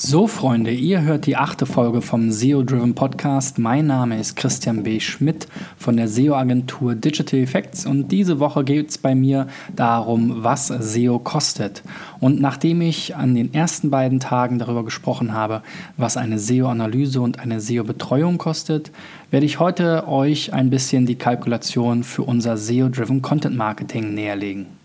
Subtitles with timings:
[0.00, 3.58] So, Freunde, ihr hört die achte Folge vom SEO-Driven Podcast.
[3.58, 5.00] Mein Name ist Christian B.
[5.00, 10.68] Schmidt von der SEO-Agentur Digital Effects und diese Woche geht es bei mir darum, was
[10.68, 11.82] SEO kostet.
[12.20, 15.62] Und nachdem ich an den ersten beiden Tagen darüber gesprochen habe,
[15.96, 18.92] was eine SEO-Analyse und eine SEO-Betreuung kostet,
[19.32, 24.77] werde ich heute euch ein bisschen die Kalkulation für unser SEO-Driven Content Marketing näherlegen.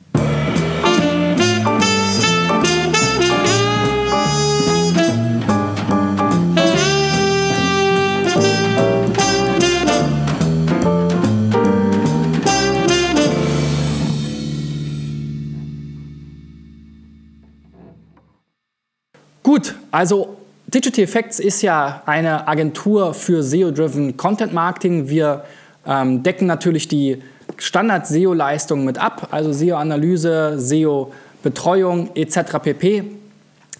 [19.53, 25.09] Gut, also Digital Effects ist ja eine Agentur für SEO-driven Content Marketing.
[25.09, 25.43] Wir
[25.85, 27.21] ähm, decken natürlich die
[27.59, 32.57] Standard-SEO-Leistungen mit ab, also SEO-Analyse, SEO-Betreuung etc.
[32.63, 33.03] pp.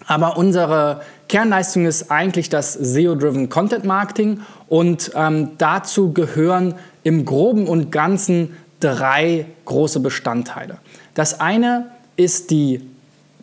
[0.06, 7.66] Aber unsere Kernleistung ist eigentlich das SEO-driven Content Marketing und ähm, dazu gehören im groben
[7.66, 10.78] und ganzen drei große Bestandteile.
[11.14, 12.88] Das eine ist die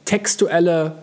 [0.05, 0.93] textuelle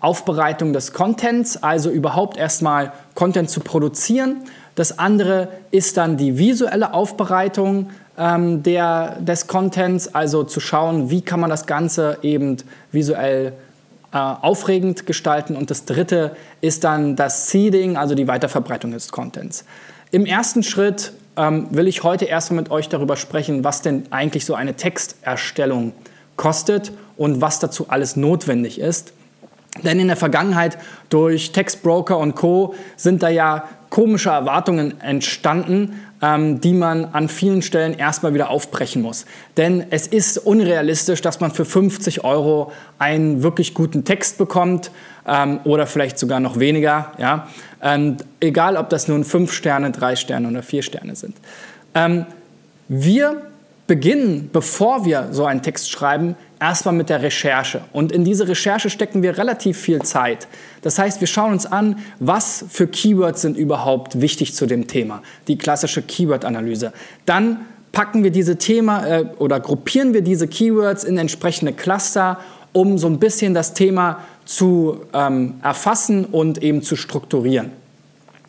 [0.00, 4.42] Aufbereitung des Contents, also überhaupt erstmal Content zu produzieren.
[4.74, 11.22] Das andere ist dann die visuelle Aufbereitung ähm, der, des Contents, also zu schauen, wie
[11.22, 12.58] kann man das Ganze eben
[12.92, 13.54] visuell
[14.12, 15.56] äh, aufregend gestalten.
[15.56, 19.64] Und das dritte ist dann das Seeding, also die Weiterverbreitung des Contents.
[20.10, 24.44] Im ersten Schritt ähm, will ich heute erstmal mit euch darüber sprechen, was denn eigentlich
[24.44, 25.92] so eine Texterstellung
[26.36, 29.12] kostet und was dazu alles notwendig ist.
[29.82, 32.74] Denn in der Vergangenheit durch Textbroker und Co.
[32.96, 39.02] sind da ja komische Erwartungen entstanden, ähm, die man an vielen Stellen erstmal wieder aufbrechen
[39.02, 39.26] muss.
[39.56, 44.90] Denn es ist unrealistisch, dass man für 50 Euro einen wirklich guten Text bekommt
[45.26, 47.12] ähm, oder vielleicht sogar noch weniger.
[47.18, 47.48] Ja?
[47.82, 51.36] Ähm, egal, ob das nun 5 Sterne, 3 Sterne oder 4 Sterne sind.
[51.94, 52.26] Ähm,
[52.88, 53.42] wir
[53.86, 57.82] beginnen, bevor wir so einen Text schreiben, erstmal mit der Recherche.
[57.92, 60.48] Und in diese Recherche stecken wir relativ viel Zeit.
[60.82, 65.22] Das heißt, wir schauen uns an, was für Keywords sind überhaupt wichtig zu dem Thema.
[65.48, 66.92] Die klassische Keyword-Analyse.
[67.26, 72.38] Dann packen wir diese Thema äh, oder gruppieren wir diese Keywords in entsprechende Cluster,
[72.72, 77.72] um so ein bisschen das Thema zu ähm, erfassen und eben zu strukturieren.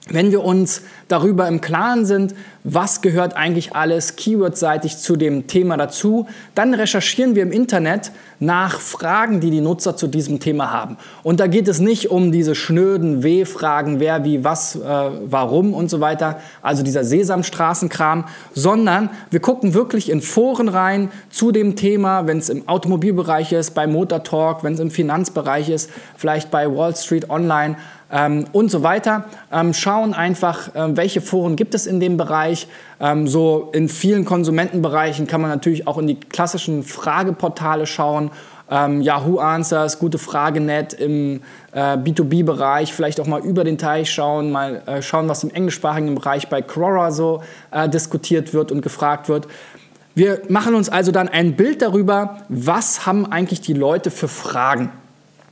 [0.10, 5.78] Wenn wir uns darüber im Klaren sind, was gehört eigentlich alles keywordseitig zu dem Thema
[5.78, 10.98] dazu, dann recherchieren wir im Internet nach Fragen, die die Nutzer zu diesem Thema haben.
[11.24, 15.90] Und da geht es nicht um diese schnöden W-Fragen, wer, wie, was, äh, warum und
[15.90, 22.28] so weiter, also dieser Sesamstraßenkram, sondern wir gucken wirklich in Foren rein zu dem Thema,
[22.28, 26.70] wenn es im Automobilbereich ist, bei Motor Talk, wenn es im Finanzbereich ist, vielleicht bei
[26.70, 27.78] Wall Street Online
[28.12, 29.26] ähm, und so weiter.
[29.52, 32.68] Ähm, schauen einfach, ähm, welche Foren gibt es in dem Bereich.
[33.00, 38.32] Ähm, so in vielen Konsumentenbereichen kann man natürlich auch in die klassischen Frageportale schauen.
[38.70, 41.42] Ähm, Yahoo Answers, gute Frage.net im
[41.72, 46.16] äh, B2B-Bereich, vielleicht auch mal über den Teich schauen, mal äh, schauen, was im englischsprachigen
[46.16, 47.42] Bereich bei Quora so
[47.72, 49.48] äh, diskutiert wird und gefragt wird.
[50.16, 54.90] Wir machen uns also dann ein Bild darüber, was haben eigentlich die Leute für Fragen.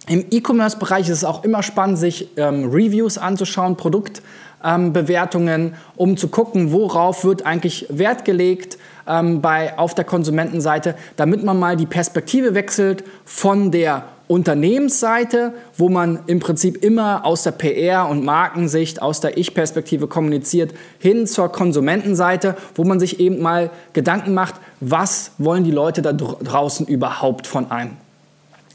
[0.08, 6.28] Im E-Commerce-Bereich ist es auch immer spannend, sich ähm, Reviews anzuschauen, Produktbewertungen, ähm, um zu
[6.28, 8.78] gucken, worauf wird eigentlich Wert gelegt
[9.08, 15.90] ähm, bei, auf der Konsumentenseite, damit man mal die Perspektive wechselt von der Unternehmensseite, wo
[15.90, 21.52] man im Prinzip immer aus der PR- und Markensicht, aus der Ich-Perspektive kommuniziert, hin zur
[21.52, 27.48] Konsumentenseite, wo man sich eben mal Gedanken macht, was wollen die Leute da draußen überhaupt
[27.48, 28.05] von einem.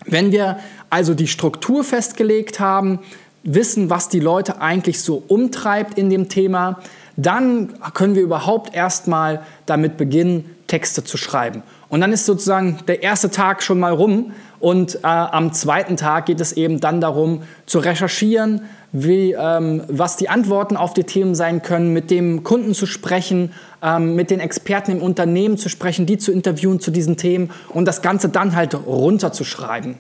[0.07, 3.01] Wenn wir also die Struktur festgelegt haben,
[3.43, 6.81] wissen, was die Leute eigentlich so umtreibt in dem Thema,
[7.17, 11.65] dann können wir überhaupt erstmal damit beginnen, Texte zu schreiben.
[11.89, 16.27] Und dann ist sozusagen der erste Tag schon mal rum und äh, am zweiten Tag
[16.27, 21.35] geht es eben dann darum, zu recherchieren, wie, ähm, was die Antworten auf die Themen
[21.35, 23.53] sein können, mit dem Kunden zu sprechen,
[23.83, 27.85] ähm, mit den Experten im Unternehmen zu sprechen, die zu interviewen zu diesen Themen und
[27.85, 29.97] das Ganze dann halt runterzuschreiben.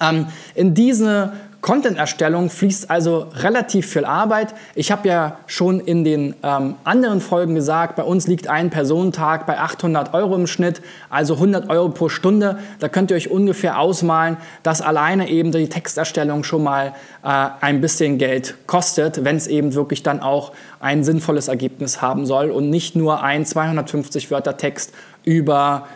[0.00, 1.32] Ähm, in diese
[1.66, 4.54] Content-Erstellung fließt also relativ viel Arbeit.
[4.76, 9.46] Ich habe ja schon in den ähm, anderen Folgen gesagt, bei uns liegt ein Personentag
[9.46, 12.60] bei 800 Euro im Schnitt, also 100 Euro pro Stunde.
[12.78, 16.94] Da könnt ihr euch ungefähr ausmalen, dass alleine eben die Texterstellung schon mal
[17.24, 22.26] äh, ein bisschen Geld kostet, wenn es eben wirklich dann auch ein sinnvolles Ergebnis haben
[22.26, 24.92] soll und nicht nur ein 250 Wörter Text
[25.24, 25.88] über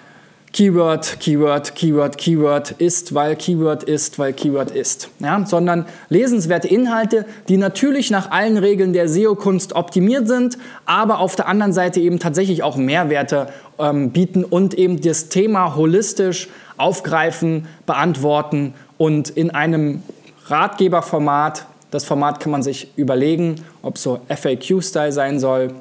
[0.53, 5.09] Keyword, Keyword, Keyword, Keyword ist, weil Keyword ist, weil Keyword ist.
[5.21, 11.37] Ja, sondern lesenswerte Inhalte, die natürlich nach allen Regeln der SEO-Kunst optimiert sind, aber auf
[11.37, 13.47] der anderen Seite eben tatsächlich auch Mehrwerte
[13.79, 20.03] ähm, bieten und eben das Thema holistisch aufgreifen, beantworten und in einem
[20.47, 25.73] Ratgeberformat, das Format kann man sich überlegen, ob so FAQ-Style sein soll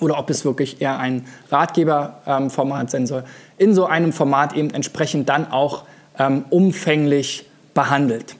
[0.00, 3.24] oder ob es wirklich eher ein Ratgeberformat ähm, sein soll,
[3.58, 5.84] in so einem Format eben entsprechend dann auch
[6.18, 8.36] ähm, umfänglich behandelt.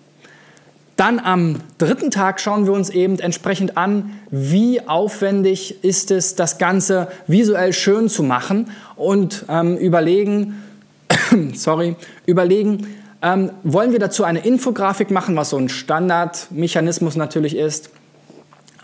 [0.97, 6.59] Dann am dritten Tag schauen wir uns eben entsprechend an, wie aufwendig ist es, das
[6.59, 10.63] Ganze visuell schön zu machen und ähm, überlegen,
[11.55, 11.97] sorry,
[12.27, 12.87] überlegen,
[13.23, 17.91] ähm, wollen wir dazu eine Infografik machen, was so ein Standardmechanismus natürlich ist,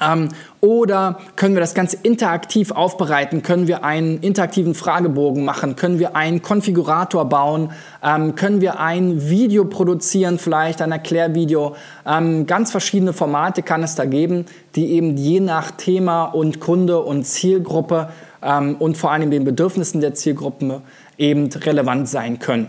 [0.00, 0.29] ähm,
[0.61, 3.43] oder können wir das Ganze interaktiv aufbereiten?
[3.43, 5.76] Können wir einen interaktiven Fragebogen machen?
[5.76, 7.73] Können wir einen Konfigurator bauen?
[8.02, 11.76] Ähm, können wir ein Video produzieren, vielleicht ein Erklärvideo?
[12.06, 17.00] Ähm, ganz verschiedene Formate kann es da geben, die eben je nach Thema und Kunde
[17.00, 18.11] und Zielgruppe
[18.43, 20.82] ähm, und vor allem den Bedürfnissen der Zielgruppen
[21.19, 22.69] eben relevant sein können.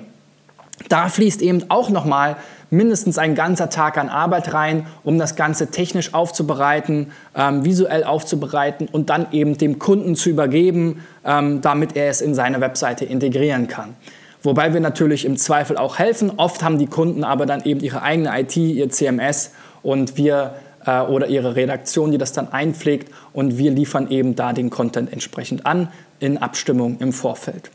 [0.89, 2.37] Da fließt eben auch nochmal
[2.71, 8.87] mindestens ein ganzer Tag an Arbeit rein, um das Ganze technisch aufzubereiten, ähm, visuell aufzubereiten
[8.91, 13.67] und dann eben dem Kunden zu übergeben, ähm, damit er es in seine Webseite integrieren
[13.67, 13.95] kann.
[14.41, 16.31] Wobei wir natürlich im Zweifel auch helfen.
[16.37, 19.51] Oft haben die Kunden aber dann eben ihre eigene IT, ihr CMS
[19.83, 24.53] und wir äh, oder ihre Redaktion, die das dann einpflegt und wir liefern eben da
[24.53, 25.89] den Content entsprechend an
[26.19, 27.69] in Abstimmung im Vorfeld.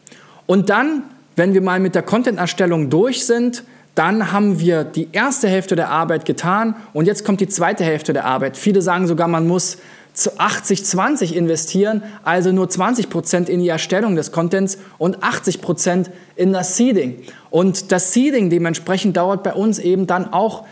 [0.46, 1.02] Und dann,
[1.36, 3.62] wenn wir mal mit der Content-Erstellung durch sind,
[3.96, 8.12] dann haben wir die erste Hälfte der Arbeit getan und jetzt kommt die zweite Hälfte
[8.12, 8.56] der Arbeit.
[8.56, 9.78] Viele sagen sogar, man muss
[10.12, 16.76] zu 80-20 investieren, also nur 20% in die Erstellung des Contents und 80% in das
[16.76, 17.22] Seeding.
[17.50, 20.64] Und das Seeding dementsprechend dauert bei uns eben dann auch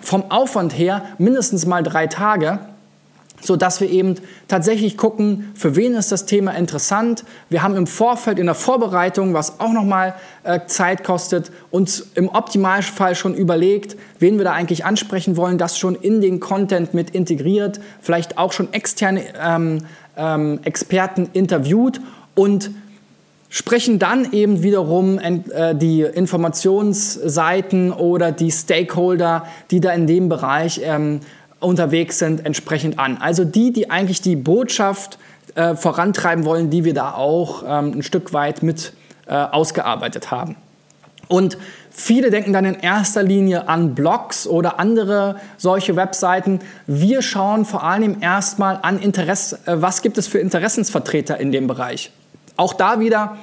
[0.00, 2.60] vom Aufwand her mindestens mal drei Tage
[3.40, 4.16] so dass wir eben
[4.48, 7.24] tatsächlich gucken, für wen ist das Thema interessant.
[7.48, 10.14] Wir haben im Vorfeld in der Vorbereitung, was auch nochmal
[10.44, 15.78] äh, Zeit kostet, uns im Optimalfall schon überlegt, wen wir da eigentlich ansprechen wollen, das
[15.78, 22.00] schon in den Content mit integriert, vielleicht auch schon externe ähm, ähm, Experten interviewt
[22.34, 22.70] und
[23.50, 30.80] sprechen dann eben wiederum äh, die Informationsseiten oder die Stakeholder, die da in dem Bereich
[30.84, 31.20] ähm,
[31.60, 33.18] unterwegs sind, entsprechend an.
[33.18, 35.18] Also die, die eigentlich die Botschaft
[35.54, 38.92] äh, vorantreiben wollen, die wir da auch ähm, ein Stück weit mit
[39.26, 40.56] äh, ausgearbeitet haben.
[41.28, 41.58] Und
[41.90, 46.58] viele denken dann in erster Linie an Blogs oder andere solche Webseiten.
[46.88, 51.66] Wir schauen vor allem erstmal an Interesse, äh, was gibt es für Interessensvertreter in dem
[51.68, 52.10] Bereich.
[52.56, 53.36] Auch da wieder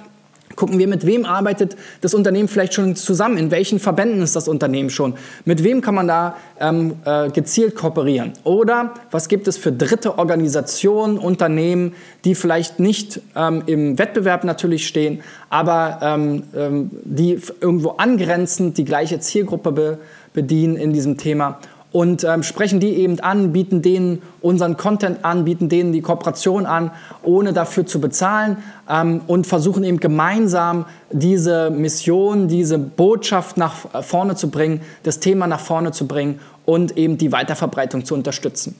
[0.57, 3.37] Gucken wir, mit wem arbeitet das Unternehmen vielleicht schon zusammen?
[3.37, 5.13] In welchen Verbänden ist das Unternehmen schon?
[5.45, 8.33] Mit wem kann man da ähm, äh, gezielt kooperieren?
[8.43, 11.93] Oder was gibt es für dritte Organisationen, Unternehmen,
[12.25, 15.21] die vielleicht nicht ähm, im Wettbewerb natürlich stehen,
[15.51, 19.97] aber ähm, ähm die irgendwo angrenzend die gleiche Zielgruppe be
[20.33, 21.59] bedienen in diesem Thema?
[21.91, 26.65] Und ähm, sprechen die eben an, bieten denen unseren Content an, bieten denen die Kooperation
[26.65, 26.91] an,
[27.23, 28.57] ohne dafür zu bezahlen
[28.89, 35.47] ähm, und versuchen eben gemeinsam diese Mission, diese Botschaft nach vorne zu bringen, das Thema
[35.47, 38.75] nach vorne zu bringen und eben die Weiterverbreitung zu unterstützen.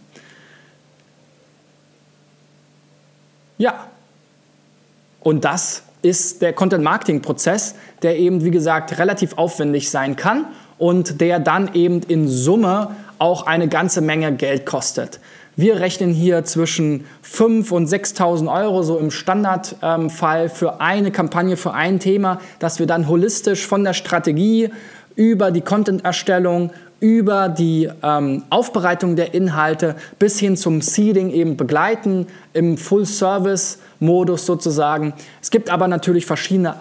[3.58, 3.88] Ja,
[5.22, 10.46] und das ist der Content-Marketing-Prozess, der eben, wie gesagt, relativ aufwendig sein kann
[10.78, 15.20] und der dann eben in Summe auch eine ganze Menge Geld kostet.
[15.56, 21.74] Wir rechnen hier zwischen 5.000 und 6.000 Euro so im Standardfall für eine Kampagne, für
[21.74, 24.70] ein Thema, das wir dann holistisch von der Strategie
[25.16, 32.28] über die Content-Erstellung, über die ähm, Aufbereitung der Inhalte bis hin zum Seeding eben begleiten,
[32.54, 35.14] im Full-Service-Modus sozusagen.
[35.42, 36.76] Es gibt aber natürlich verschiedene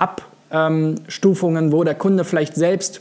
[0.50, 3.00] Abstufungen, wo der Kunde vielleicht selbst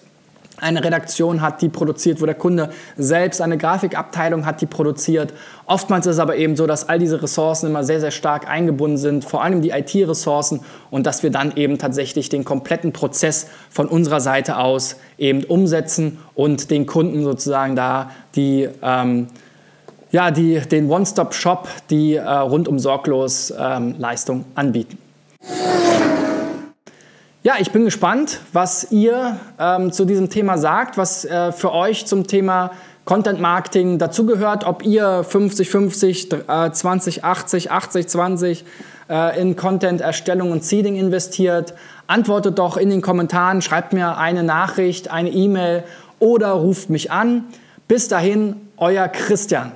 [0.58, 5.34] eine Redaktion hat, die produziert, wo der Kunde selbst eine Grafikabteilung hat, die produziert.
[5.66, 8.98] Oftmals ist es aber eben so, dass all diese Ressourcen immer sehr, sehr stark eingebunden
[8.98, 13.88] sind, vor allem die IT-Ressourcen und dass wir dann eben tatsächlich den kompletten Prozess von
[13.88, 19.28] unserer Seite aus eben umsetzen und den Kunden sozusagen da die, ähm,
[20.12, 24.98] ja, die, den One-Stop-Shop, die äh, rundum sorglos ähm, Leistung anbieten.
[27.46, 32.08] Ja, ich bin gespannt, was ihr ähm, zu diesem Thema sagt, was äh, für euch
[32.08, 32.72] zum Thema
[33.06, 36.30] Content Marketing dazugehört, ob ihr 50, 50,
[36.72, 38.66] 20, 80, 80, 20
[39.38, 41.76] in Content Erstellung und Seeding investiert.
[42.08, 45.84] Antwortet doch in den Kommentaren, schreibt mir eine Nachricht, eine E-Mail
[46.18, 47.44] oder ruft mich an.
[47.88, 49.74] Bis dahin, euer Christian.